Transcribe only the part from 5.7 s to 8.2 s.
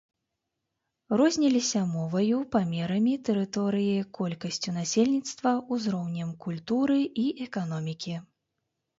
узроўнем культуры і эканомікі.